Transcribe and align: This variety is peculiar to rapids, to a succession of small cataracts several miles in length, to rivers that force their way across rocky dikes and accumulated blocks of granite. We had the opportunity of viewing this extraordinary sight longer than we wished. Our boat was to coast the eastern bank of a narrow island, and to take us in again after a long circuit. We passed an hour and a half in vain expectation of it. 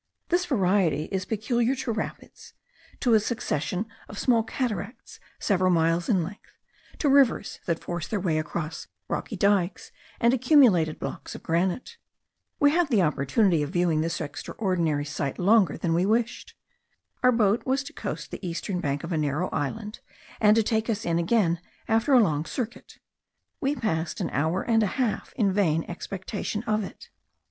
This 0.29 0.45
variety 0.47 1.03
is 1.11 1.25
peculiar 1.25 1.75
to 1.75 1.91
rapids, 1.91 2.55
to 3.01 3.13
a 3.13 3.19
succession 3.19 3.85
of 4.09 4.17
small 4.17 4.41
cataracts 4.41 5.19
several 5.37 5.69
miles 5.69 6.09
in 6.09 6.23
length, 6.23 6.57
to 6.97 7.07
rivers 7.07 7.59
that 7.67 7.83
force 7.83 8.07
their 8.07 8.19
way 8.19 8.39
across 8.39 8.87
rocky 9.07 9.35
dikes 9.35 9.91
and 10.19 10.33
accumulated 10.33 10.97
blocks 10.97 11.35
of 11.35 11.43
granite. 11.43 11.97
We 12.59 12.71
had 12.71 12.87
the 12.89 13.03
opportunity 13.03 13.61
of 13.61 13.69
viewing 13.69 14.01
this 14.01 14.19
extraordinary 14.19 15.05
sight 15.05 15.37
longer 15.37 15.77
than 15.77 15.93
we 15.93 16.07
wished. 16.07 16.55
Our 17.21 17.31
boat 17.31 17.63
was 17.67 17.83
to 17.83 17.93
coast 17.93 18.31
the 18.31 18.43
eastern 18.43 18.79
bank 18.79 19.03
of 19.03 19.11
a 19.11 19.19
narrow 19.19 19.49
island, 19.49 19.99
and 20.39 20.55
to 20.55 20.63
take 20.63 20.89
us 20.89 21.05
in 21.05 21.19
again 21.19 21.61
after 21.87 22.11
a 22.13 22.19
long 22.19 22.45
circuit. 22.45 22.97
We 23.59 23.75
passed 23.75 24.19
an 24.19 24.31
hour 24.31 24.63
and 24.63 24.81
a 24.81 24.87
half 24.97 25.31
in 25.35 25.53
vain 25.53 25.85
expectation 25.87 26.63
of 26.63 26.83
it. 26.83 27.09